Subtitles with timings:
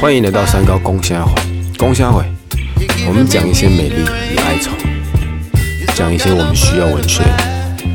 [0.00, 1.34] 欢迎来到三高公虾会，
[1.76, 2.24] 公虾会，
[3.06, 4.02] 我们讲一些美丽
[4.32, 4.70] 与哀愁，
[5.94, 7.22] 讲一些我们需要文学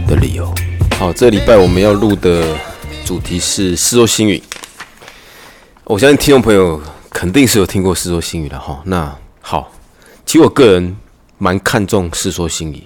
[0.07, 0.54] 的理由。
[0.99, 2.55] 好，这礼拜我们要录的
[3.04, 4.38] 主题是《世说新语》。
[5.86, 6.79] 我相信听众朋友
[7.09, 8.84] 肯定是有听过《世说新语》的哈。
[8.86, 9.71] 那好，
[10.27, 10.95] 其实我个人
[11.39, 12.77] 蛮看重《世说新语》。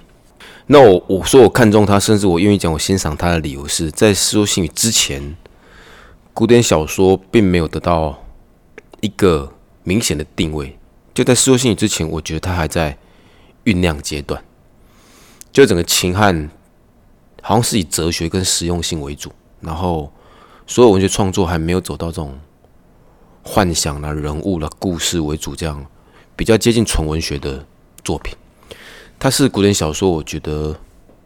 [0.68, 5.36] 那我我说我看中它，甚至我愿意讲我欣赏它的理由是在《世说新语》之前，
[6.38, 8.16] 古典小说并没有得到
[9.00, 9.52] 一个
[9.82, 10.78] 明显的定位。
[11.12, 12.96] 就在《世说新语》之前，我觉得它还在
[13.64, 14.40] 酝酿阶段。
[15.50, 16.48] 就整个秦汉
[17.42, 20.12] 好像是以哲学跟实用性为主，然后
[20.64, 22.38] 所有文学创作还没有走到这种
[23.42, 25.84] 幻想啦、人物啦、故事为主这样
[26.36, 27.66] 比较接近纯文学的
[28.04, 28.32] 作品。
[29.18, 30.78] 它是古典小说，我觉得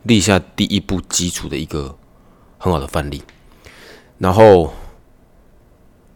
[0.05, 1.99] 立下第一步基础的一个
[2.57, 3.23] 很好的范例。
[4.17, 4.73] 然后，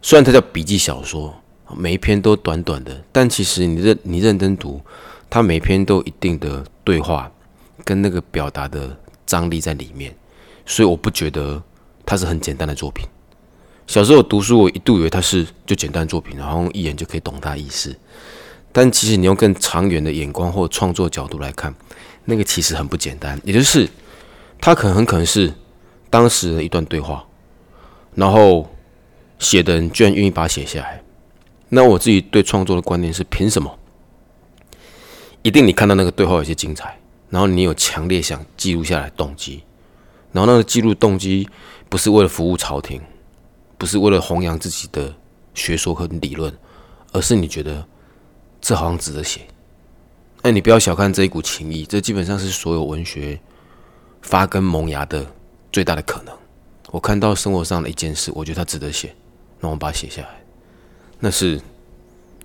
[0.01, 1.33] 虽然它叫笔记小说，
[1.75, 4.81] 每一篇都短短的，但其实你认你认真读，
[5.29, 7.31] 它每篇都有一定的对话
[7.83, 10.15] 跟那个表达的张力在里面，
[10.65, 11.61] 所以我不觉得
[12.05, 13.05] 它是很简单的作品。
[13.85, 17.95] 小时候读书，我一度以为它是就简单作品，然后一眼就可以懂它意思。
[18.71, 21.73] 但其实你用更长远的眼光或创作角度来看，
[22.25, 23.39] 那个其实很不简单。
[23.43, 23.89] 也就是，
[24.59, 25.51] 它可能很可能是
[26.09, 27.25] 当时的一段对话，
[28.13, 28.69] 然后
[29.39, 31.01] 写的人居然愿意把它写下来。
[31.69, 33.77] 那我自己对创作的观念是：凭什么？
[35.41, 39.63] 一定你看到那个对话有些精彩，然后你有强烈想记录下来动机，
[40.31, 41.47] 然后那个记录动机
[41.89, 43.01] 不是为了服务朝廷，
[43.77, 45.13] 不是为了弘扬自己的
[45.53, 46.53] 学说和理论，
[47.11, 47.85] 而是你觉得。
[48.59, 49.41] 这好像值得写，
[50.41, 53.39] 哎，你不要小看这一股情谊，这基本上是所有文学
[54.23, 55.23] 发根萌芽的
[55.71, 56.35] 最大的可能。
[56.89, 59.15] 我看到生活上的一件事，我觉得它值得写，
[59.59, 60.29] 那我把它写下来，
[61.19, 61.59] 那是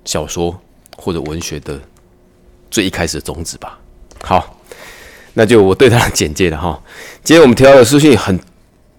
[0.05, 0.61] 小说
[0.97, 1.81] 或者文学的
[2.71, 3.79] 最一开始的种子吧。
[4.23, 4.59] 好，
[5.35, 6.83] 那就我对它的简介了哈。
[7.23, 8.39] 今天我们提到的书信很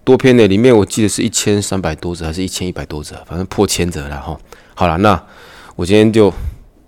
[0.04, 4.38] 多篇呢，里面我记得是一千三百多则，还是一千一百多则，反正破千则了哈。
[4.74, 5.22] 好了，那
[5.76, 6.32] 我今天就。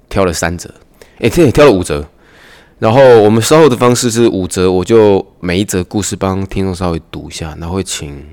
[0.09, 0.73] 挑了三折，
[1.19, 2.09] 哎，这也挑了五折。
[2.79, 8.25] 然后我们稍后的方式是五折，我就每一则故事帮听众稍微读一下，然后会请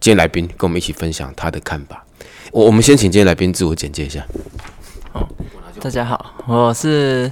[0.00, 2.04] 今天来宾跟我们一起分享他的看法。
[2.52, 4.24] 我我们先请今天来宾自我简介一下。
[5.12, 5.28] 好，
[5.80, 7.30] 大家好，我是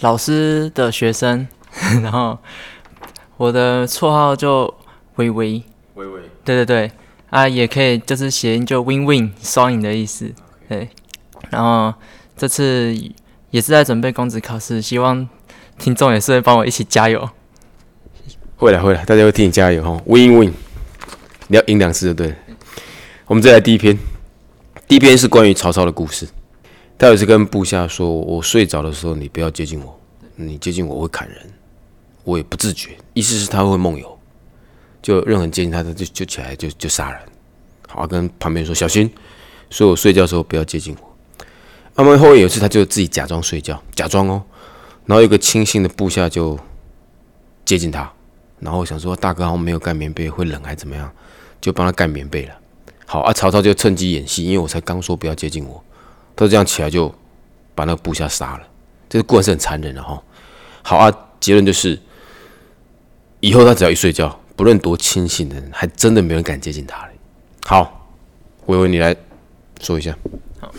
[0.00, 1.46] 老师的学生，
[2.02, 2.38] 然后
[3.36, 4.72] 我的绰号就
[5.16, 5.62] 微微，
[5.94, 6.92] 微微，对对对，
[7.30, 10.32] 啊，也可以就是谐音就 win win 双赢的意思，
[10.68, 10.88] 对，
[11.50, 11.94] 然后。
[12.36, 12.92] 这次
[13.52, 15.28] 也是在准备公职考试，希望
[15.78, 17.30] 听众也是会帮我一起加油。
[18.56, 20.52] 会了会了，大家会替你加油哦！Win win，
[21.48, 22.36] 你要赢两次就对了。
[23.26, 23.98] 我们再来第一篇，
[24.86, 26.28] 第一篇是关于曹操的故事。
[26.96, 30.00] 他有一次跟部下说：“我睡着的时候，你不要接近我，
[30.36, 31.38] 你接近我会砍人，
[32.22, 34.18] 我也不自觉。”意思是他会梦游，
[35.02, 37.20] 就任何人接近他他就就起来就就杀人。
[37.88, 39.10] 好，跟旁边说小心，
[39.70, 41.16] 说我睡觉的时候不要接近我。
[41.96, 44.42] 那么后面有一次，他就自己假装睡觉，假装哦，
[45.06, 46.58] 然后有个清醒的部下就
[47.64, 48.12] 接近他，
[48.60, 51.12] 然后想说大哥好像没有盖棉被，会冷还怎么样，
[51.64, 52.54] 就帮他盖棉被了。
[53.06, 55.82] 好啊，曹操就趁机演戏，因为我才刚说不要接近我，
[56.36, 57.10] 他就这样起来就
[57.74, 58.68] 把那个部下杀了。
[59.08, 60.22] 这个过程是很残忍的哈。
[60.82, 61.10] 好啊，
[61.40, 61.98] 结论就是
[63.40, 67.12] 以后他只要一睡觉，不论多清醒的人，还真的没人敢接近他了。
[67.64, 68.10] 好，
[68.66, 69.16] 微微你来
[69.80, 70.14] 说一下。
[70.60, 70.70] 好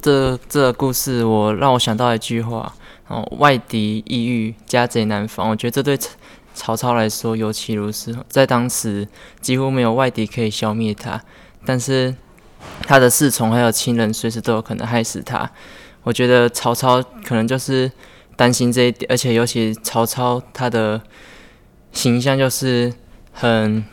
[0.00, 2.72] 这这个故事我让我想到一句话
[3.08, 5.50] 哦，外敌意欲，家贼难防。
[5.50, 5.98] 我觉得这对
[6.54, 9.06] 曹操来说尤其如此，在当时
[9.40, 11.22] 几乎没有外敌可以消灭他，
[11.64, 12.14] 但是
[12.82, 15.50] 他的侍从还有亲人随时都有可能害死他。
[16.02, 17.90] 我觉得曹操可能就是
[18.36, 21.00] 担心这一点，而且尤其曹操他的
[21.92, 22.92] 形象就是
[23.32, 23.84] 很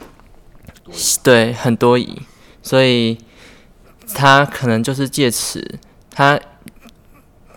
[1.24, 2.22] 对很多疑，
[2.62, 3.18] 所以
[4.14, 5.80] 他可能就是借此。
[6.10, 6.40] 他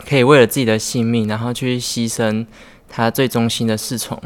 [0.07, 2.45] 可以为了自己的性命，然后去牺牲
[2.89, 4.21] 他最忠心的侍从，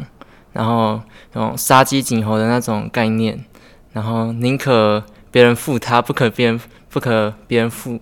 [0.55, 0.99] 然后
[1.33, 3.43] 用杀鸡儆猴的那种概念，
[3.91, 6.59] 然后宁可别人负他，不可别人
[6.89, 7.99] 不可别人负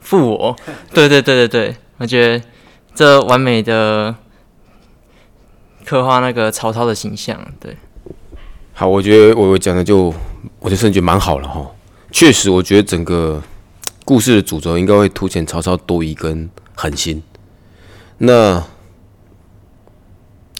[0.00, 0.54] 负我。
[0.92, 2.44] 对对对对对，我觉得
[2.94, 4.14] 这完美的
[5.84, 7.40] 刻画那个曹操的形象。
[7.58, 7.76] 对，
[8.74, 10.14] 好，我觉得我我讲的就，
[10.58, 11.66] 我就甚至觉得蛮好了哈。
[12.12, 13.42] 确实，我觉得整个。
[14.02, 17.22] 故事的主轴应该会凸显曹操多疑跟狠心。
[18.18, 18.60] 那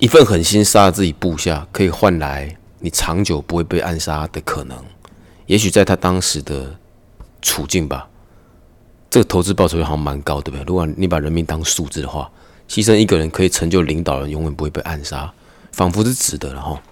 [0.01, 4.83] 一份狠心杀了自己部下，可以换来你长久不会被暗杀的可能，
[5.45, 6.75] 也许在他当时的
[7.43, 8.09] 处境吧，
[9.11, 10.65] 这个投资报酬好像蛮高，对不对？
[10.65, 12.31] 如果你把人命当数字的话，
[12.67, 15.31] 牺牲一个人可以成就领导人，永远不会被暗杀，
[15.73, 16.83] 仿佛是值得了哈。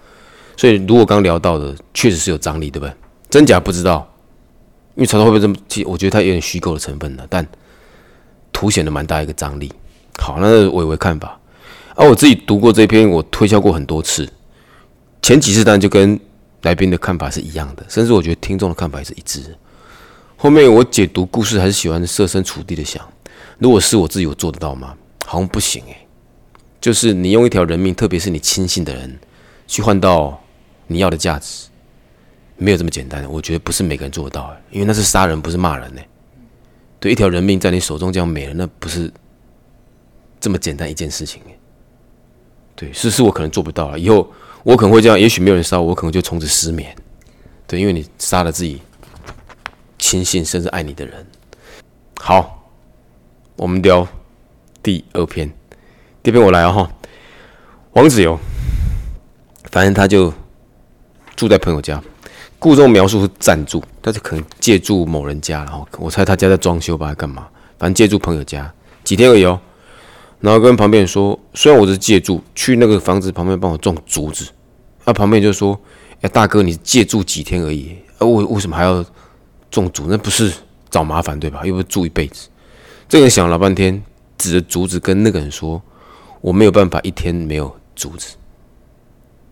[0.55, 2.93] 所以，如果刚聊到的，确实是有张力，对不对？
[3.27, 4.07] 真假不知道，
[4.93, 5.55] 因为曹操会不会这么？
[5.67, 7.47] 其实我觉得他有点虚构的成分的，但
[8.53, 9.73] 凸显了蛮大一个张力。
[10.19, 11.38] 好，那是伟伟看法。
[11.99, 14.31] 而我自己读过这篇，我推销过很多次。
[15.21, 16.17] 前几次当然就跟
[16.61, 19.53] 来宾的看法是一样的，甚至我觉得听众的看法也是一致。
[20.37, 23.05] 后面我解读故事还是喜欢设身处地的想，
[23.57, 24.95] 如果是我自己，我做得到吗？
[25.25, 26.07] 好像不行诶。
[26.79, 29.19] 就是你用一条人命，特别是你亲信的人，
[29.67, 30.41] 去换到。
[30.91, 31.67] 你要的价值
[32.57, 36.01] 没有这么简单，我觉得不是每个人做得到，因为那是杀人，不是骂人呢。
[36.99, 39.13] 对，一条人命在你手中这样没了，那不是
[40.39, 41.41] 这么简单一件事情。
[42.79, 44.31] 对，是是我可能做不到了，以后
[44.63, 46.95] 我可能会这样，也许没有人杀我，我可能就从此失眠。
[47.67, 48.81] 对，因为你杀了自己
[49.97, 51.27] 亲信甚至爱你的人。
[52.21, 52.71] 好，
[53.57, 54.07] 我们聊
[54.81, 55.51] 第二篇，
[56.23, 56.89] 第二篇我来了哈，
[57.91, 58.39] 王子游，
[59.71, 60.33] 反正他就。
[61.35, 62.03] 住在朋友家，
[62.59, 67.47] 故中描述是暂住，但是可能借住某人家，然后我猜他家在装修吧，干嘛？
[67.77, 68.69] 反正借住朋友家
[69.05, 69.57] 几天而已哦。
[70.39, 74.49] 然后跟旁边人说，虽然我是借住，去那个房子旁边帮我种竹子。
[75.05, 75.79] 那旁边就说
[76.21, 79.03] ：“哎，大哥，你借住几天而已，啊，为为什么还要
[79.69, 80.07] 种竹？
[80.07, 80.53] 那不是
[80.89, 81.65] 找麻烦对吧？
[81.65, 82.47] 又不是住一辈子。”
[83.09, 84.01] 这个人想了半天，
[84.37, 85.81] 指着竹子跟那个人说
[86.41, 88.35] ：“我没有办法一天没有竹子。”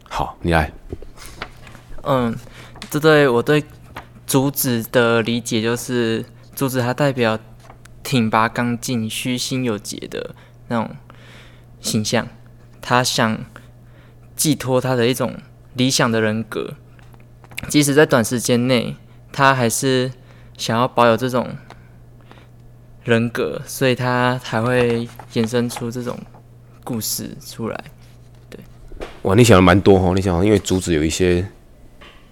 [0.07, 0.72] 好，你来。
[2.04, 2.34] 嗯，
[2.89, 3.63] 这对我对
[4.25, 6.24] 竹子的理解就是，
[6.56, 7.38] 竹子它代表
[8.04, 10.36] 挺拔刚劲、虚心有节的
[10.67, 10.95] 那种
[11.79, 12.27] 形象。
[12.81, 13.45] 他想
[14.35, 15.35] 寄托他的一种
[15.73, 16.73] 理想的人格，
[17.67, 18.95] 即使在短时间内，
[19.31, 20.11] 他还是
[20.57, 21.49] 想要保有这种
[23.03, 26.17] 人格，所以他才会衍生出这种
[26.83, 27.83] 故事出来。
[28.49, 28.59] 对，
[29.23, 30.13] 哇，你想的蛮多哈！
[30.15, 31.47] 你想，因为竹子有一些。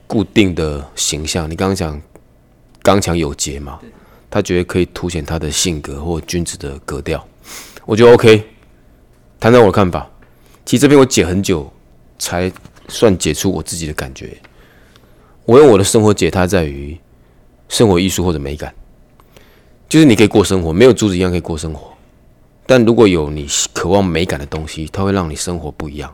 [0.08, 2.00] 固定的形象，你刚刚讲
[2.84, 3.80] 刚强有节嘛？
[4.30, 7.28] 他觉得可以凸显他的性格或君子的格调，
[7.86, 8.44] 我觉得 OK。
[9.40, 10.10] 谈谈我的看法，
[10.66, 11.72] 其实这边我解很久
[12.18, 12.52] 才
[12.88, 14.36] 算解出我自己的感觉。
[15.44, 16.98] 我用我的生活解它，在于
[17.70, 18.74] 生活艺术或者美感，
[19.88, 21.94] 就是你可以过生活，没有珠子一样可以过生活。
[22.66, 26.12] 但如果有你渴望美感的东西，它会让你生活不一样，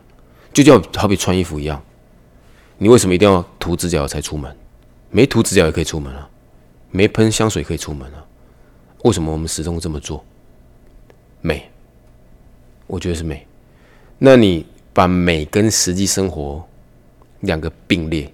[0.52, 1.82] 就叫好比穿衣服一样。
[2.76, 4.54] 你为什么一定要涂指甲才出门？
[5.10, 6.28] 没涂指甲也可以出门啊，
[6.90, 8.26] 没喷香水可以出门啊。
[9.04, 10.22] 为什么我们始终这么做？
[11.42, 11.70] 美，
[12.86, 13.46] 我觉得是美。
[14.18, 16.66] 那你把美跟实际生活
[17.40, 18.32] 两个并列，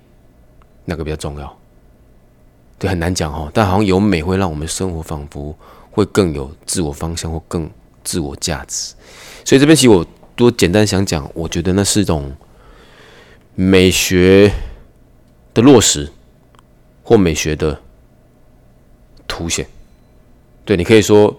[0.85, 1.59] 哪个比较重要？
[2.79, 3.51] 对，很难讲哦。
[3.53, 5.53] 但好像有美会让我们生活仿佛
[5.91, 7.69] 会更有自我方向或更
[8.05, 8.95] 自我价值。
[9.45, 10.07] 所以这边其实我
[10.37, 12.33] 多简单想讲，我觉得那是一种。
[13.61, 14.53] 美学
[15.53, 16.13] 的落实，
[17.03, 17.77] 或美学的
[19.27, 19.67] 凸显，
[20.65, 21.37] 对你可以说，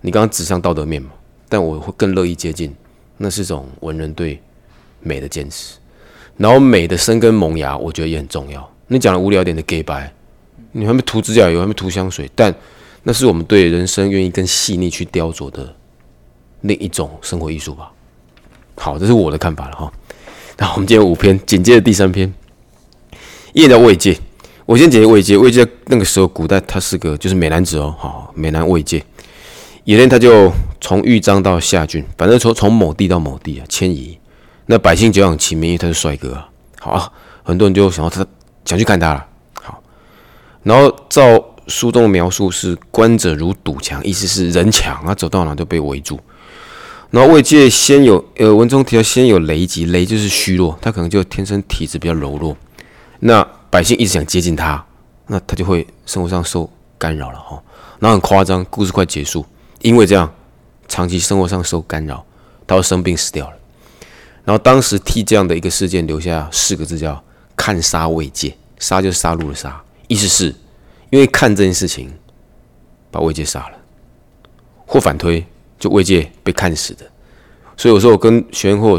[0.00, 1.10] 你刚刚指向道德面嘛？
[1.48, 2.74] 但我会更乐意接近，
[3.16, 4.40] 那是种文人对
[5.00, 5.76] 美的坚持。
[6.36, 8.68] 然后美的生根萌芽，我觉得也很重要。
[8.88, 10.12] 你讲的无聊点的 gay 白，
[10.72, 12.54] 你还没涂指甲油，还没涂香水，但
[13.04, 15.74] 那是我们对人生愿意更细腻去雕琢的
[16.62, 17.90] 另一种生活艺术吧。
[18.76, 19.92] 好，这是我的看法了哈。
[20.58, 22.32] 那我们今天五篇，紧接着第三篇，
[23.52, 24.18] 一言叫魏界。
[24.66, 25.38] 我先简介魏界。
[25.38, 29.02] 魏界那个时候，古代他是个就是美男子哦，好美男慰藉。
[29.86, 34.18] 有天他就从豫章到夏郡，反正从从某地到某地啊迁移。
[34.66, 36.48] 那百姓久仰其名，因为他是帅哥啊。
[36.80, 37.12] 好啊，
[37.44, 38.26] 很多人就想要他
[38.64, 39.24] 想去看他了。
[39.62, 39.80] 好，
[40.64, 41.22] 然后照
[41.68, 46.18] 书中的描述是观者如堵墙，意思是人墙啊，走到哪都被围住。
[47.10, 52.56] 然后魏界先有，呃，文中提到先有雷击，雷就是虚弱，他可能就天生体质比较柔弱。
[53.20, 54.84] 那百姓一直想接近他，
[55.28, 57.62] 那他就会生活上受干扰了哈。
[58.00, 59.46] 然后很夸张，故事快结束，
[59.86, 60.34] 因为这样
[60.88, 62.24] 长期生活上受干扰，
[62.66, 63.56] 他要生病死掉了。
[64.44, 67.22] 然后当时替这样的一个事件留下四个字叫
[67.54, 70.52] “看杀魏界”，杀就是杀戮的杀，意思是
[71.10, 72.12] 因为看这件事情
[73.12, 73.78] 把魏界杀了，
[74.84, 75.44] 或反推。
[75.78, 77.04] 就魏界被看死的，
[77.76, 78.98] 所以有时候我跟学员或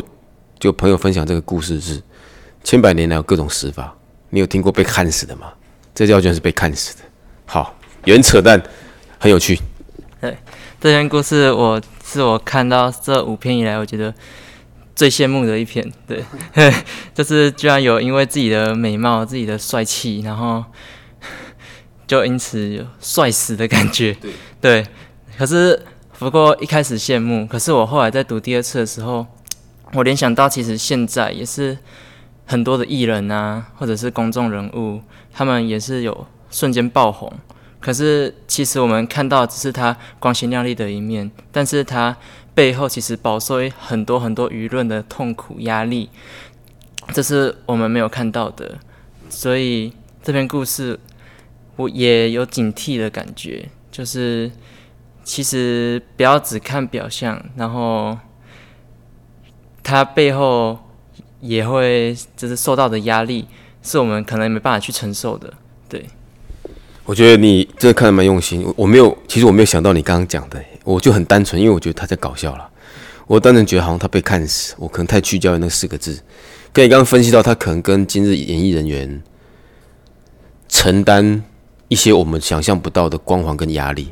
[0.60, 2.00] 就朋友分享这个故事是，
[2.64, 3.92] 千百年来有各种死法，
[4.30, 5.52] 你有听过被看死的吗？
[5.96, 7.02] 这叫就是被看死的。
[7.48, 7.76] 好，
[8.06, 8.62] 原扯淡，
[9.18, 9.60] 很有趣。
[10.22, 10.38] 对，
[10.80, 14.14] 这篇故事我是我看到这五篇以来，我觉得
[14.96, 15.92] 最羡慕的一篇。
[16.06, 16.24] 对，
[17.16, 20.64] 就是居然有因为自己的美貌、自己的帅气，然后
[22.06, 24.16] 就因此有帅死的感觉。
[24.22, 24.32] 对
[24.62, 24.88] 对，
[25.36, 25.82] 可是
[26.20, 29.26] 不过一开始羡慕，可是我后来在读第二次的时候，
[29.94, 31.76] 我联想到其实现在也是
[32.46, 35.02] 很多的艺人啊，或者是公众人物，
[35.34, 37.34] 他们也是有瞬间爆红。
[37.80, 42.18] 可是其实我们看到只是他光鲜亮丽的一面，但是他
[42.54, 46.10] 背后其实饱受很多很多舆论的痛苦压力，
[47.14, 48.80] 这是我们没有看到的。
[49.30, 49.94] 所以
[50.24, 51.00] 这篇故事
[51.76, 54.52] 我也有警惕的感觉，就是
[55.24, 58.18] 其实不要只看表象，然后
[59.84, 60.80] 他背后
[61.40, 63.48] 也会就是受到的压力，
[63.84, 65.54] 是我们可能没办法去承受的。
[65.88, 66.04] 对。
[67.08, 72.70] 我觉得你这看的蛮用心，我我没有，其实我没有想到你刚刚讲的，我就很单纯，因为我觉得他在搞笑了。
[73.28, 76.20] 我单纯觉得好像他被看死，我可能太聚焦于那四个字。
[76.74, 79.24] 跟你刚刚分析到，他可能跟今日演艺人员
[80.68, 81.42] 承担
[81.88, 84.10] 一些我们想象不到的光环跟压力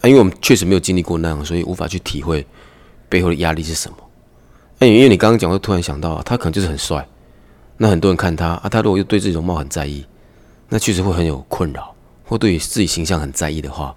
[0.00, 2.46] 啊，因为我们确实没有经历过那样，所以无法去体会
[3.08, 3.96] 背后的压力是什么。
[4.78, 7.04] 那因为你刚刚讲，我突然想到，他可能就是很帅，
[7.78, 10.06] 那很多人看他啊，他如果又对自己容貌很在意，
[10.68, 11.92] 那确实会很有困扰。
[12.28, 13.94] 或对于自己形象很在意的话，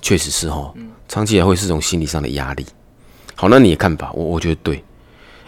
[0.00, 0.72] 确实是哈，
[1.08, 2.64] 长期来会是种心理上的压力。
[3.34, 4.82] 好，那你的看法，我我觉得对。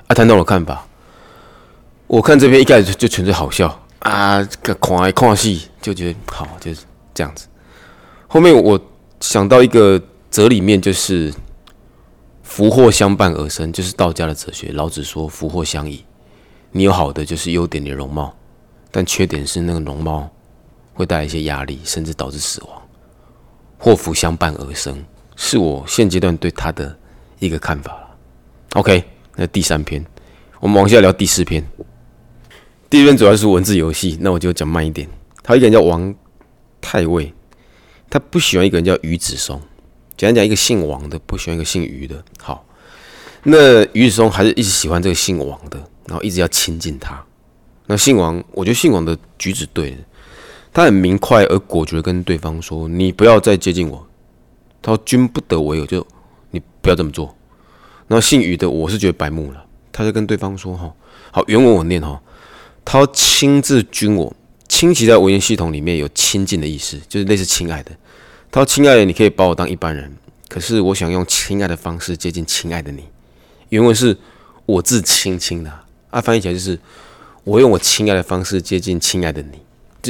[0.08, 0.86] 啊，谈到我看法，
[2.06, 3.68] 我看这边一开始就纯粹好笑
[4.00, 4.42] 啊，
[4.80, 6.82] 看来看戏就觉得好，就是
[7.14, 7.46] 这样子。
[8.26, 8.78] 后面我
[9.20, 11.32] 想到一个哲理面，就是
[12.42, 14.72] 福祸相伴而生，就是道家的哲学。
[14.72, 16.04] 老子说福祸相依，
[16.72, 18.36] 你有好的就是优点的容貌，
[18.90, 20.28] 但缺点是那个容貌。
[20.94, 22.82] 会带来一些压力，甚至导致死亡。
[23.76, 25.04] 祸福相伴而生，
[25.36, 26.96] 是我现阶段对他的
[27.38, 28.16] 一个看法了。
[28.74, 29.04] OK，
[29.36, 30.02] 那第三篇，
[30.60, 31.62] 我们往下聊第四篇。
[32.88, 35.06] 第一篇主要是文字游戏，那我就讲慢一点。
[35.42, 36.14] 他一个人叫王
[36.80, 37.34] 太尉，
[38.08, 39.60] 他不喜欢一个人叫于子松。
[40.16, 42.24] 简单讲，一个姓王的不喜欢一个姓于的。
[42.40, 42.64] 好，
[43.42, 47.22] 那于子松还是一直喜欢这个姓王的，然后一直要亲近他。
[47.86, 49.94] 那姓王，我觉得姓王的举止对。
[50.75, 54.07] 他很明快而果决的跟对方说：“你不要再接近我。”
[54.83, 56.04] 他说：“君不得为，就
[56.50, 57.35] 你不要这么做。”
[58.09, 59.64] 那姓于的，我是觉得白目了。
[59.93, 60.93] 他就跟对方说：“哈，
[61.31, 62.21] 好，原文我念哈。
[62.85, 64.35] 他：‘亲自君我，
[64.69, 67.93] 亲其在文言系统里面有亲近的意思，就是类似亲爱的。’
[68.50, 70.12] 他说：‘亲爱的，你可以把我当一般人，
[70.49, 73.04] 可是我想用亲爱的方式接近亲爱的你。’
[73.71, 74.19] 原文是
[74.66, 75.71] 我自亲亲的
[76.11, 76.76] 啊，翻译起来就是
[77.45, 79.61] 我用我亲爱的方式接近亲爱的你。”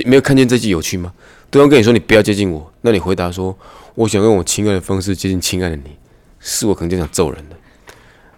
[0.07, 1.13] 没有看见这句有趣吗？
[1.51, 3.57] 对方跟你说你不要接近我，那你回答说
[3.95, 5.97] 我想用我亲爱的方式接近亲爱的你，
[6.41, 7.57] 是我肯定想揍人的。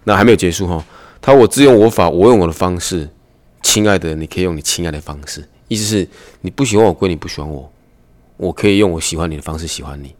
[0.03, 0.85] 那还没有结束哈，
[1.19, 3.09] 他我自用我法，我用我的方式，
[3.63, 6.07] 亲爱的你可以用你亲爱的方式，意思是
[6.41, 7.71] 你不喜欢我归你不喜欢我，
[8.37, 10.13] 我可以用我喜欢你的方式喜欢你。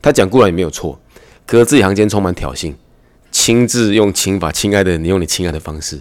[0.00, 1.00] 他讲过来也没有错，
[1.44, 2.72] 可是字里行间充满挑衅，
[3.32, 6.00] 亲自用亲法，亲爱的你用你亲爱的方式，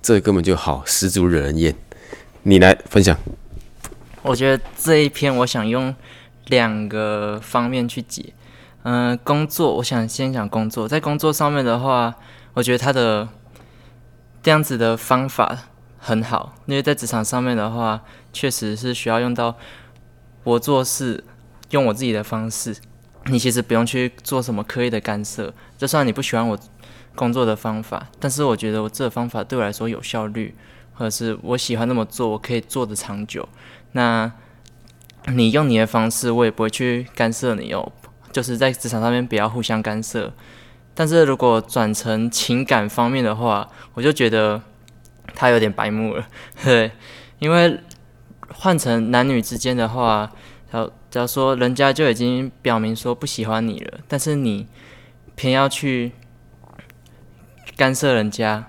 [0.00, 1.74] 这根本就好十足惹人厌。
[2.44, 3.18] 你来分享。
[4.28, 5.94] 我觉得这一篇我想用
[6.48, 8.34] 两个方面去解，
[8.82, 12.14] 嗯，工作，我想先讲工作，在工作上面的话，
[12.52, 13.26] 我觉得他的
[14.42, 15.56] 这样子的方法
[15.96, 19.56] 很好，因为在职场上面的话，确实是需要用到
[20.44, 21.24] 我做事
[21.70, 22.76] 用我自己的方式，
[23.26, 26.58] 你其实不用去做什么刻意的干涉，就算你不喜欢我
[27.14, 30.54] 工作的方法，但是我觉得我这方法对我来说有效率，
[30.98, 33.48] 或是我喜欢那么做，我可以做的长久。
[33.92, 34.30] 那，
[35.28, 37.92] 你用你的方式，我也不会去干涉你哦。
[38.32, 40.32] 就是在职场上面不要互相干涉。
[40.94, 44.60] 但是如果转成情感方面的话，我就觉得
[45.34, 46.26] 他有点白目了。
[46.64, 46.90] 对，
[47.38, 47.78] 因为
[48.52, 50.30] 换成男女之间的话，
[50.72, 54.66] 假假如说人家就已经表明说不喜欢你了，但是你
[55.36, 56.12] 偏要去
[57.76, 58.66] 干涉人家，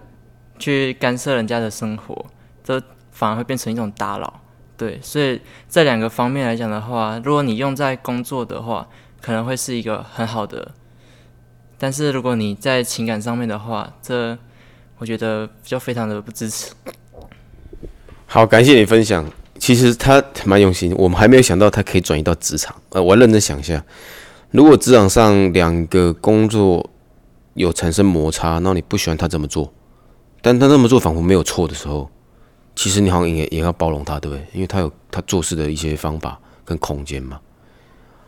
[0.60, 2.26] 去干涉人家的生活，
[2.64, 2.80] 这
[3.12, 4.42] 反而会变成一种打扰。
[4.78, 8.88] 对，所以这两个方面来讲的话，如果你用在工作的话，
[9.22, 10.72] 可能会是一个很好的；
[11.78, 14.38] 但是如果你在情感上面的话，这
[14.98, 16.72] 我觉得就非常的不支持。
[18.26, 19.26] 好，感谢你分享。
[19.58, 22.74] 其实他蛮用心，我们还没有想到他可以转移到职场。
[22.92, 23.84] 呃，我认真想一下，
[24.52, 26.90] 如果职场上两个工作
[27.56, 29.74] 有产生摩擦，那你不喜欢他怎么做，
[30.42, 32.10] 但他那么做仿佛没有错的时候。
[32.76, 34.46] 其实你好像也也要包容他，对不对？
[34.54, 37.38] 因为他有他做事的一些方法跟空间嘛。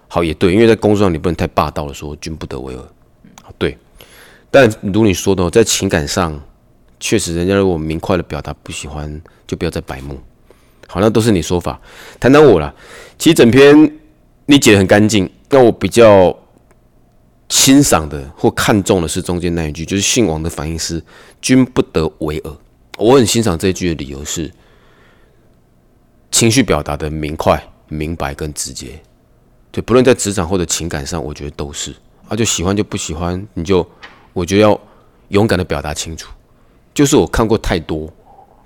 [0.10, 2.84] 好，也对，因为在工作上你不能太霸道了，说君不得为而。
[3.58, 3.78] 对。
[4.50, 6.38] 但如你说的，在情感上，
[7.00, 10.20] 确实人家如果明快的表达不喜欢，就不要再白目。
[10.88, 11.80] 好，那都是你说法。
[12.20, 12.76] 谈谈我了。
[13.18, 14.00] 其实整篇
[14.48, 15.30] 你解的很干净。
[15.50, 16.38] 那我比较
[17.48, 21.02] 欣赏的或看重的是中间那一句，就是姓王的反应是
[21.42, 22.58] “均不得为恶”。
[22.98, 24.52] 我很欣赏这一句的理由是，
[26.30, 29.02] 情绪表达的明快、明白跟直接。
[29.72, 31.96] 对，不论在职场或者情感上，我觉得都是。
[32.28, 33.86] 啊，就喜欢就不喜欢，你就
[34.34, 34.80] 我觉得要
[35.30, 36.32] 勇敢的表达清楚。
[36.94, 38.14] 就是我看过太多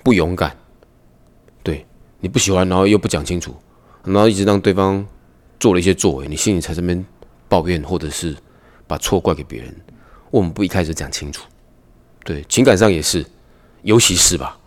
[0.04, 0.56] 不勇敢，
[1.64, 1.86] 对
[2.20, 3.56] 你不喜欢，然后又不讲清楚，
[4.04, 5.06] 然后一直让对方
[5.60, 7.06] 做了一些作为，你心里才这边
[7.48, 8.36] 抱怨，或者是
[8.86, 9.76] 把错怪给别人。
[10.32, 11.44] 我们不一开始讲清楚，
[12.26, 13.26] 对情感上也是，
[13.84, 14.60] 尤其是吧。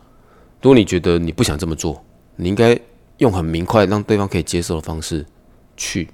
[0.62, 2.03] 如果你觉得你不想这么做，
[2.37, 2.81] 你应该
[3.19, 5.27] 用很明快让对方可以接受的方式
[5.77, 6.09] 去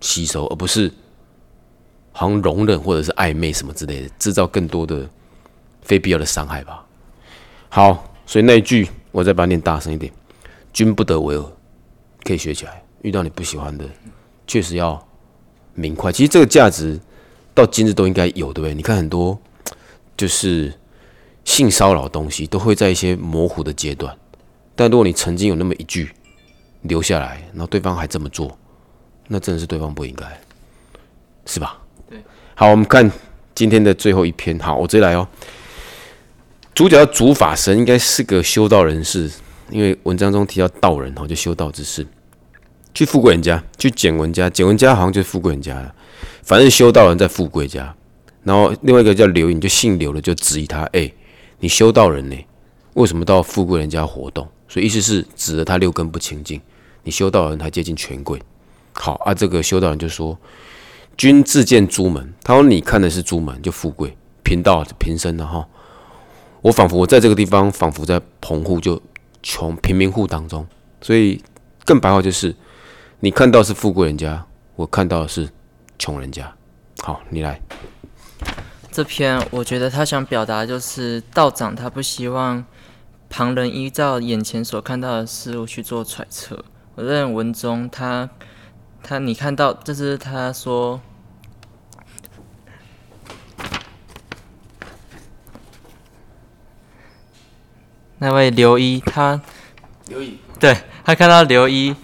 [0.00, 0.90] 吸收，而不是
[2.10, 5.08] 好像容忍或者是暧昧什么之类的，制造更多的。
[5.86, 6.82] 非必要的伤害吧。
[7.68, 10.10] 好，所以那一句我再把它念大声一点
[10.72, 11.52] ：“君不得为恶”，
[12.24, 12.82] 可以学起来。
[13.02, 13.84] 遇到你不喜欢的，
[14.46, 15.06] 确实要
[15.74, 16.10] 明快。
[16.10, 16.98] 其实这个价值
[17.54, 18.72] 到今日都应该有，对不对？
[18.72, 19.38] 你看很多
[20.16, 20.72] 就是
[21.44, 24.16] 性骚扰东西，都会在一些模糊的阶段。
[24.74, 26.10] 但如果你曾经有那么一句
[26.82, 28.58] 留下来，然后对方还这么做，
[29.28, 30.26] 那真的是对方不应该，
[31.46, 31.78] 是吧？
[32.08, 32.18] 对。
[32.54, 33.10] 好，我们看
[33.54, 34.58] 今天的最后一篇。
[34.58, 35.26] 好，我直接来哦。
[36.74, 39.30] 主角主法神应该是个修道人士，
[39.70, 42.04] 因为文章中提到道人哦，就修道之士，
[42.92, 45.94] 去富贵人家，去捡文家，捡文家好像就是富贵人家了。
[46.42, 47.94] 反正修道人在富贵家，
[48.44, 51.10] 然后另外一个叫刘颖，就姓刘的就质疑他：哎，
[51.60, 52.36] 你修道人呢，
[52.92, 54.46] 为什么到富贵人家活动？
[54.68, 56.60] 所以意思是指着他六根不清净，
[57.02, 58.40] 你修道人还接近权贵。
[58.92, 60.38] 好啊，这个修道人就说：
[61.16, 65.66] 君自见朱门，他说你看的是朱门，就富贵贫道贫生的哈。
[66.60, 69.00] 我仿佛我在这个地方，仿佛在棚户就
[69.42, 70.66] 穷贫民户当中，
[71.00, 71.42] 所以
[71.84, 72.54] 更白话就是，
[73.20, 74.46] 你看到是富贵人家，
[74.76, 75.48] 我看到的是
[75.98, 76.52] 穷人家。
[77.02, 77.60] 好，你来。
[78.90, 82.64] 这篇我觉得他想表达就是道长他不希望
[83.28, 86.64] 旁人依照眼前所看到的事物去做揣测。
[86.94, 88.30] 我认为文中他
[89.02, 91.00] 他你看到这是他说。
[98.18, 99.42] 那位刘一，他
[100.06, 101.94] 刘颖，对他看到刘一，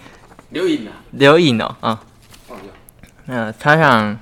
[0.49, 2.03] 刘颖啊，刘颖哦，啊，
[3.25, 4.19] 嗯，他想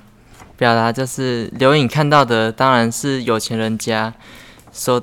[0.60, 4.12] 表达就是刘颖看到的当然是有钱人家，
[4.70, 5.02] 说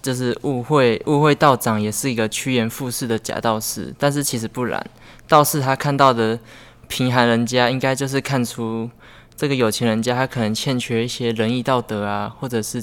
[0.00, 4.82] 就是误会误会道长也是一个趋炎附势的假道士，但是其实不然，
[5.28, 6.38] 道士他看到的
[6.88, 8.88] 贫寒人家，应该就是看出
[9.36, 12.82] 这个有钱人家他可能欠缺一些仁义道德啊，或者是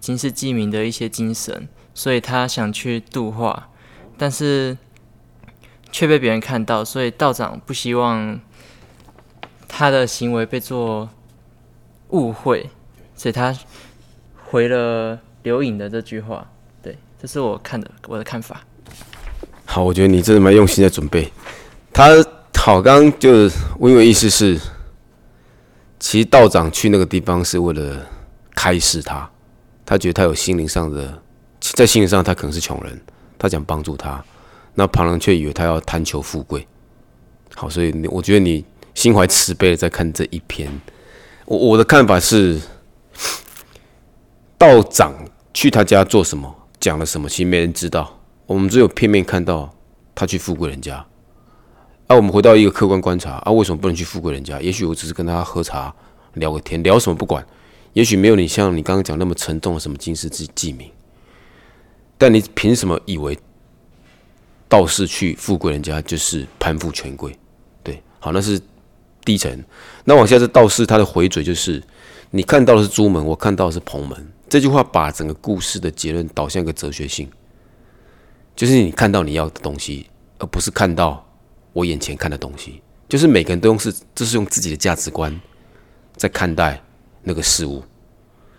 [0.00, 1.68] 经世济民的一些精神。
[1.94, 3.68] 所以他想去度化，
[4.18, 4.76] 但是
[5.92, 8.40] 却被别人看到，所以道长不希望
[9.68, 11.08] 他的行为被做
[12.10, 12.68] 误会，
[13.14, 13.56] 所以他
[14.44, 16.46] 回了刘颖的这句话。
[16.82, 18.62] 对，这是我看的我的看法。
[19.64, 21.30] 好，我觉得你真的蛮用心在准备。
[21.92, 22.08] 他
[22.54, 24.58] 好，刚就是我以为意思是，
[25.98, 28.06] 其实道长去那个地方是为了
[28.54, 29.30] 开示他，
[29.86, 31.22] 他觉得他有心灵上的。
[31.60, 32.98] 在心理上，他可能是穷人，
[33.38, 34.24] 他想帮助他，
[34.74, 36.66] 那旁人却以为他要贪求富贵。
[37.54, 40.72] 好，所以我觉得你心怀慈悲在看这一篇。
[41.50, 42.60] 我我的看法是，
[44.56, 45.12] 道长
[45.52, 49.68] 去他家做什么，讲了什么，其实没人知道，我们只有片面看到
[50.14, 51.04] 他去富贵人家。
[52.06, 54.60] 啊，我们回到一个客观观察啊，为什么不能去富贵人家？
[54.60, 55.92] 也许我只是跟他喝茶
[56.34, 57.44] 聊个天，聊什么不管，
[57.94, 60.88] 也许没有你像你刚刚讲那么沉重的什么金世之记名。
[62.16, 63.36] 但你凭什么以为
[64.68, 67.36] 道士去富贵人家就是攀附权贵？
[67.82, 68.60] 对，好，那是
[69.24, 69.64] 低层。
[70.04, 71.82] 那往下是道士，他的回嘴就是：
[72.30, 74.32] 你看到的是朱门，我看到的是蓬门。
[74.48, 77.28] 这句话把整个故事的结论导向一个哲学性，
[78.56, 80.06] 就是你看到你要的东西，
[80.38, 81.24] 而不是看到
[81.72, 82.80] 我眼前看的东西。
[83.08, 85.40] 就是每个人都用是，这是用自己的价值观
[86.16, 86.82] 在看待
[87.22, 87.82] 那个事物。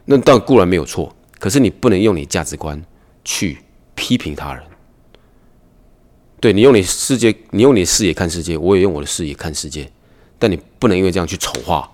[0.06, 2.82] 那当然固然没有错，可是你不能用你价值观。
[3.24, 3.60] 去
[3.94, 4.64] 批评他人，
[6.40, 9.92] 对你用你世界，你用你视野看世界，我也用我的视野看世界，
[10.42, 11.88] 但你不能因为这样去丑化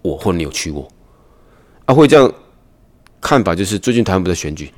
[0.00, 0.88] 我或扭曲我。
[1.84, 2.32] 啊，会这样
[3.20, 4.72] 看法就是最近台湾不在选举，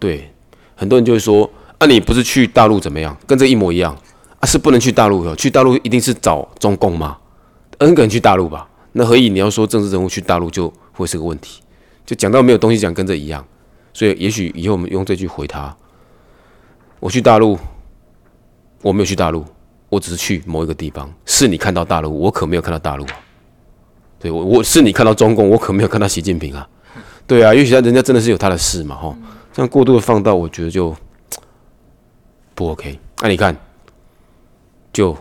[0.00, 0.32] 对
[0.74, 3.96] 很多人就会说啊，你不是去大陆怎么样，跟这一模一样
[4.40, 7.18] 啊，是不能去大陆哟，去大陆一定是找中共吗
[7.78, 11.62] ？N 个人去大陆吧，那何以你要说政治人物去大陆就会是个问题？
[12.04, 13.46] 就讲到没有东西讲，跟这一样。
[13.92, 15.76] 所以，也许以后我们用这句回他：
[17.00, 17.58] 我去大陆，
[18.82, 19.44] 我没有去大陆，
[19.90, 23.20] 我只是去某一个地方，是你看到大陆，我可没有看到大陆啊。
[24.18, 26.66] 对我，我是你看到中共，我可没有看到习近平啊。
[27.26, 29.14] 对啊，也许他人家真的是有他的事嘛，哈。
[29.52, 30.94] 这样过度的放大，我觉得就
[32.54, 32.98] 不 OK。
[33.20, 33.56] 那你看，
[34.92, 35.16] 就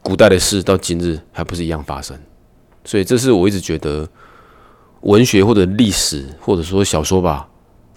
[0.00, 2.18] 古代的事到今日还不是一样发生？
[2.84, 4.08] 所以这是我一直觉得
[5.00, 7.48] 文学或者历史或者说小说吧，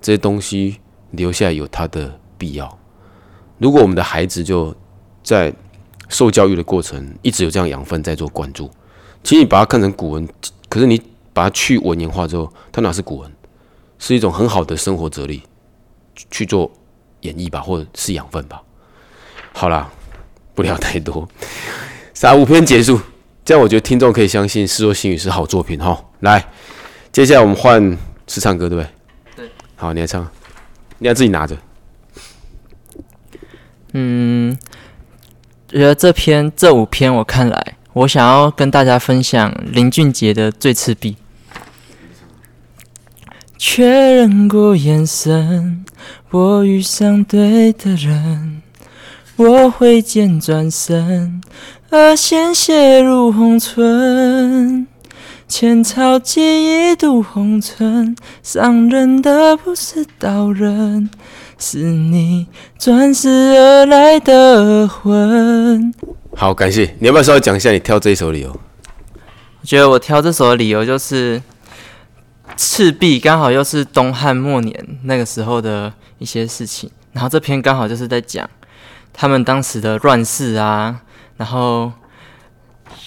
[0.01, 0.77] 这些东西
[1.11, 2.77] 留下有它的必要。
[3.57, 4.75] 如果我们的孩子就
[5.23, 5.53] 在
[6.09, 8.69] 受教育的过程一直有这样养分在做关注，
[9.23, 10.27] 其实你把它看成古文，
[10.67, 13.31] 可是你把它去文言化之后，它哪是古文？
[13.99, 15.43] 是一种很好的生活哲理，
[16.31, 16.71] 去做
[17.21, 18.61] 演绎吧，或者是养分吧。
[19.51, 19.89] 好啦，
[20.55, 21.27] 不聊太多，
[22.13, 22.99] 三五篇结束，
[23.43, 26.01] 这样我觉得听众可以相信《世说新语》是好作品哈。
[26.21, 26.47] 来，
[27.11, 28.89] 接下来我们换是唱歌，对不对？
[29.35, 29.51] 对。
[29.75, 30.25] 好，你来唱，
[30.97, 31.57] 你要自己拿着。
[33.91, 34.57] 嗯，
[35.71, 41.11] 觉得这篇这五篇我看来，我想要跟大家分享林俊杰的《最赤壁》。
[43.57, 45.85] 确认过眼神，
[46.31, 48.61] 我遇上对的人，
[49.35, 51.41] 我挥剑转身，
[51.89, 54.87] 而鲜血如红唇。
[55.47, 61.09] 千草记忆渡红尘，伤人的不是刀刃。
[61.59, 65.93] 是你转世而来的魂。
[66.33, 66.95] 好，感谢。
[66.99, 68.49] 你要不要稍微讲一下你挑这一首理由？
[69.61, 71.41] 我觉得我挑这首的理由就是
[72.55, 78.49] 赤壁刚好又是东汉末年那个时候的一些事情，然后这篇刚好就是在讲
[79.11, 81.01] 他们当时的乱世啊，
[81.35, 81.91] 然后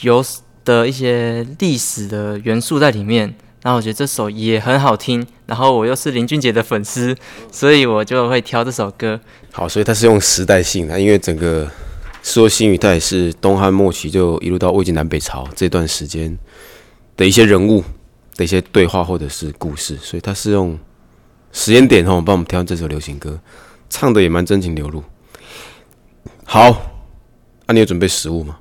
[0.02, 0.22] 有
[0.62, 3.34] 的一些历史的元素在里面。
[3.62, 7.14] 然后我觉得这首也很好听，然后我又是林俊杰的粉丝，
[7.50, 9.20] 所以我就会挑这首歌。
[9.52, 11.70] 好，所以它是用时代性的，因为整个
[12.22, 16.38] 说新语，它也是东汉末期就一路到魏晋南北朝这段时间
[17.18, 17.84] 的一些人物
[18.34, 20.78] 的一些对话或者是故事，所以它是用
[21.52, 23.38] 时间点哦帮我们挑这首流行歌，
[23.90, 25.04] 唱的也蛮真情流露。
[26.44, 26.74] 好，
[27.66, 28.56] 那你有准备食物吗？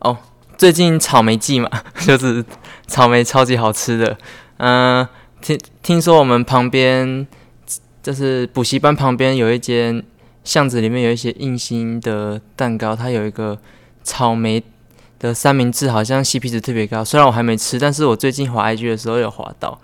[0.00, 0.18] 哦。
[0.56, 1.70] 最近草莓季嘛，
[2.04, 2.44] 就是
[2.88, 4.18] 草莓超级好吃的。
[4.56, 5.06] 嗯，
[5.40, 7.26] 听听说我们旁边
[8.02, 10.02] 就是补习班旁边有一间
[10.44, 13.58] 巷子，里面有一些硬心的蛋糕，它有一个
[14.02, 14.62] 草莓
[15.18, 17.04] 的三明治，好像 CP 值特别高。
[17.04, 19.78] 虽然我还没吃，但是我最近滑 IG 的时候有滑到，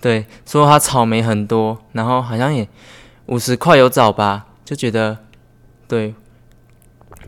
[0.00, 2.66] 对，说它草莓很多，然后好像也
[3.26, 5.18] 五十块有找吧，就觉得
[5.86, 6.14] 对，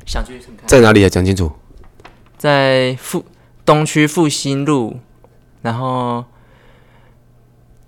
[0.07, 0.67] 想去看。
[0.67, 1.09] 在哪里啊？
[1.09, 1.53] 讲清楚。
[2.37, 3.25] 在复
[3.65, 4.99] 东区复兴路，
[5.63, 6.25] 然后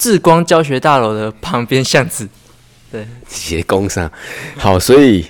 [0.02, 2.28] 智光教学大楼的旁边巷子，
[2.90, 4.10] 对，斜工商，
[4.56, 5.24] 好，所以，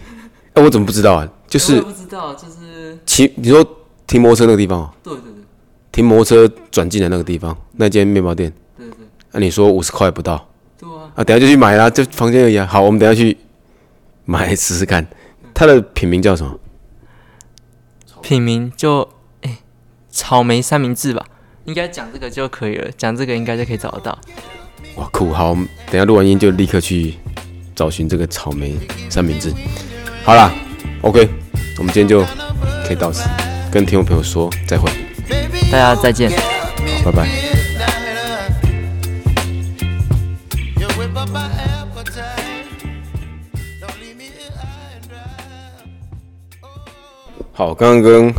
[0.54, 1.28] 哎，我怎么不知道啊？
[1.46, 3.62] 就是不知道，就是骑，你说
[4.06, 5.44] 停摩托车那个地方对对对，
[5.92, 8.96] 停摩托车转进来那个地方，那间面包店，对对，
[9.32, 12.64] 那你说五十块不到，对啊，啊，等下就去买啦，就房间而已啊。
[12.64, 13.36] 好，我们等下去
[14.24, 15.06] 买试试看，
[15.52, 16.58] 它的品名叫什么？
[18.22, 19.06] 品名就
[19.42, 19.58] 哎，
[20.08, 21.26] 草莓三明治吧，
[21.66, 24.18] 应该讲这个就可以了，讲这个应该就可以找得到。
[24.96, 25.54] 哇酷，好，
[25.90, 27.14] 等下录完音就立刻去
[27.74, 28.76] 找寻这个草莓
[29.08, 29.52] 三明治。
[30.24, 30.52] 好啦
[31.00, 31.28] o k
[31.78, 32.24] 我们今天就
[32.86, 33.28] 可以到此，
[33.70, 34.90] 跟听众朋友说再会，
[35.70, 37.28] 大家再见，好拜拜。
[47.54, 48.34] 好，刚刚跟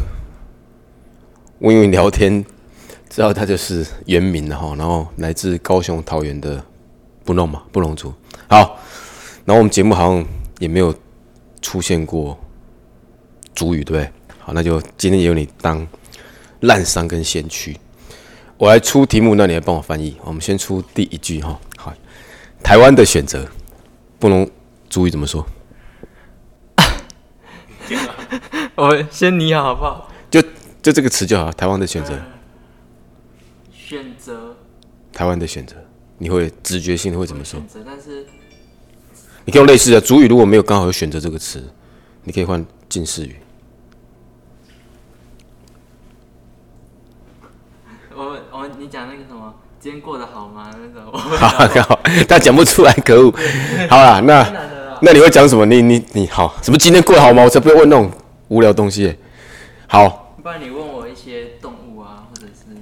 [1.60, 2.44] 温云聊天，
[3.14, 6.66] 知道他就是原名的哈，然后来自高雄桃园的
[7.24, 8.12] 布农嘛，布农族。
[8.50, 8.80] 好，
[9.46, 10.26] 然后我们节目好像
[10.58, 10.92] 也没有
[11.62, 12.36] 出现过
[13.54, 14.12] 主语，对不对？
[14.40, 15.88] 好，那就今天由你当
[16.62, 17.78] 烂商跟先驱，
[18.58, 20.18] 我来出题目，那你来帮我翻译。
[20.24, 21.94] 我们先出第一句哈，好，
[22.64, 23.48] 台湾的选择，
[24.18, 24.50] 布农
[24.90, 25.46] 主语怎么说？
[28.74, 30.10] 我先你好，好不好？
[30.32, 30.42] 就
[30.82, 32.20] 就这个词就好，台湾的选择。
[33.86, 34.56] 选择。
[35.12, 35.76] 台湾的选择，
[36.18, 37.60] 你会直觉性的会怎么说？
[37.60, 38.26] 选择，但是
[39.46, 41.62] 你可以用类似的主语，如果没有刚好有选择这个词，
[42.24, 43.36] 你可以换近似语。
[48.16, 50.72] 我我你讲那个什么，今天过得好吗？
[50.72, 51.12] 那种。
[51.14, 51.48] 好，
[51.84, 53.32] 好，他讲不出来，可恶。
[53.90, 55.66] 好了， 那那你会讲什么？
[55.66, 57.44] 你你你好，什么今天过得好吗？
[57.44, 58.10] 我才不会问那种。
[58.50, 59.16] 无聊东西，
[59.88, 60.36] 好。
[60.44, 62.76] 不然你问我一些动物啊，或者是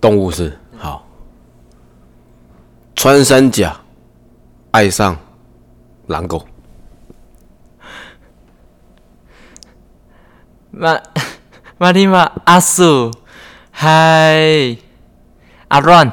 [0.00, 1.06] 动物是好。
[2.94, 3.76] 穿山甲
[4.70, 5.16] 爱上
[6.06, 6.46] 狼狗，
[10.70, 10.98] 马
[11.78, 13.10] 马里马阿苏，
[13.70, 14.76] 嗨，
[15.68, 16.10] 阿乱，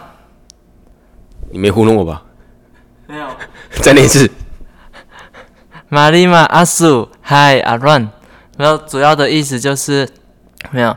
[1.52, 2.24] 你没糊弄我吧？
[3.08, 3.28] 没有。
[3.82, 4.30] 再念一次。
[5.88, 8.10] 马里马阿苏，嗨，阿乱。
[8.58, 10.10] 然后主要的意思就是
[10.72, 10.96] 没有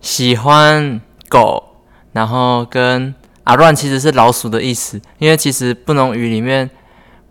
[0.00, 1.73] 喜欢狗，
[2.14, 6.70] 然后跟阿乱其实是老鼠的意思，因为其实不能语里面。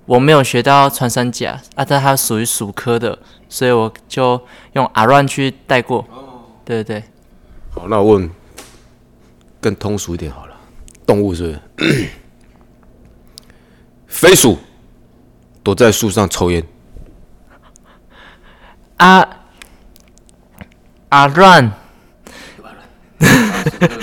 [0.06, 3.18] 我没有学到穿山甲啊，但它属于鼠科的，
[3.48, 6.06] 所以我就用阿乱去带过。
[6.66, 7.04] 对对对。
[7.70, 8.30] 好，那我问
[9.62, 10.54] 更通俗一点好了，
[11.06, 12.10] 动物是不是？
[14.08, 14.60] 飞鼠
[15.64, 16.62] 躲在树上抽烟。
[18.98, 19.26] 阿
[21.08, 21.72] 阿乱。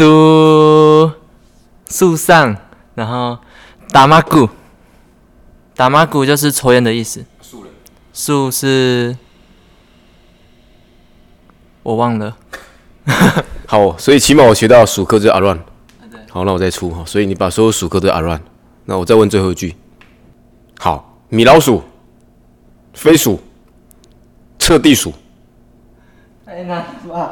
[0.00, 1.12] 都
[1.90, 2.56] 树上，
[2.94, 3.36] 然后。
[3.92, 4.48] 打马古，
[5.74, 7.24] 打马古就是抽烟的意思。
[7.42, 7.64] 树
[8.14, 9.16] 树是，
[11.82, 12.36] 我忘了。
[13.66, 15.58] 好，所以起码我学到鼠科就是阿乱。
[16.30, 17.04] 好，那我再出哈。
[17.04, 18.40] 所以你把所有鼠科都阿乱。
[18.84, 19.74] 那我再问最后一句。
[20.78, 21.82] 好，米老鼠、
[22.94, 23.40] 飞鼠、
[24.56, 25.12] 彻地鼠？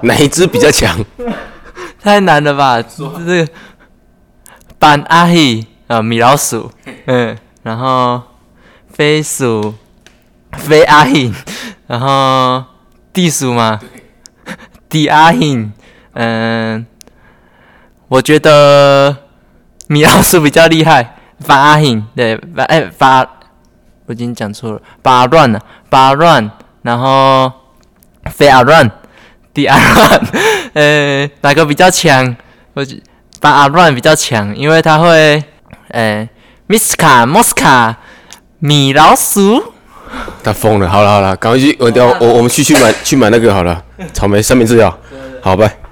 [0.02, 0.98] 哪一只比较强？
[2.02, 2.82] 太难了吧？
[2.82, 3.48] 这个
[4.78, 5.66] 板阿黑。
[5.88, 6.70] 啊，米老鼠，
[7.06, 8.20] 嗯，然后
[8.92, 9.74] 飞鼠，
[10.52, 11.32] 飞阿 hin
[11.86, 12.62] 然后
[13.10, 13.80] 地鼠嘛，
[14.86, 15.70] 地阿 hin，
[16.12, 16.86] 嗯，
[18.08, 19.16] 我觉得
[19.86, 23.26] 米老鼠比较厉害，发阿 hin，对，发哎发，
[24.04, 25.58] 我已经讲错了，八乱了，
[25.88, 26.50] 八乱，
[26.82, 27.50] 然后
[28.26, 28.90] 飞阿乱，
[29.54, 30.20] 地阿乱，
[30.78, 32.36] 呃，哪个比较强？
[32.74, 32.86] 我
[33.40, 35.42] 把阿乱比较强，因为他会。
[35.90, 36.28] 哎
[36.68, 37.96] ，Miss 卡，莫斯卡，
[38.58, 39.72] 米老鼠，
[40.44, 40.86] 他疯了。
[40.86, 44.94] 好了好了，赶快去，我我我们去去买去买那个好了，草莓三明治啊，
[45.42, 45.87] 好拜。